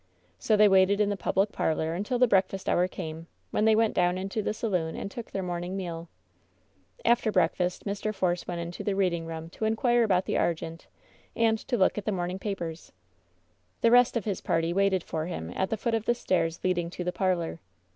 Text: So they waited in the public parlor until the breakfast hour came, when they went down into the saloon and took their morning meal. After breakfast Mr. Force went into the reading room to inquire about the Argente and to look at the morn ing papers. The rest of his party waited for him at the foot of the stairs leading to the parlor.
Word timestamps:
So 0.39 0.57
they 0.57 0.67
waited 0.67 0.99
in 0.99 1.09
the 1.09 1.15
public 1.15 1.51
parlor 1.51 1.93
until 1.93 2.17
the 2.17 2.25
breakfast 2.25 2.67
hour 2.67 2.87
came, 2.87 3.27
when 3.51 3.65
they 3.65 3.75
went 3.75 3.93
down 3.93 4.17
into 4.17 4.41
the 4.41 4.51
saloon 4.51 4.95
and 4.95 5.11
took 5.11 5.29
their 5.29 5.43
morning 5.43 5.77
meal. 5.77 6.09
After 7.05 7.31
breakfast 7.31 7.85
Mr. 7.85 8.11
Force 8.11 8.47
went 8.47 8.61
into 8.61 8.83
the 8.83 8.95
reading 8.95 9.27
room 9.27 9.51
to 9.51 9.65
inquire 9.65 10.01
about 10.03 10.25
the 10.25 10.37
Argente 10.39 10.87
and 11.35 11.59
to 11.59 11.77
look 11.77 11.99
at 11.99 12.05
the 12.05 12.11
morn 12.11 12.31
ing 12.31 12.39
papers. 12.39 12.91
The 13.81 13.91
rest 13.91 14.17
of 14.17 14.25
his 14.25 14.41
party 14.41 14.73
waited 14.73 15.03
for 15.03 15.27
him 15.27 15.53
at 15.55 15.69
the 15.69 15.77
foot 15.77 15.93
of 15.93 16.05
the 16.05 16.15
stairs 16.15 16.61
leading 16.63 16.89
to 16.89 17.03
the 17.03 17.13
parlor. 17.13 17.59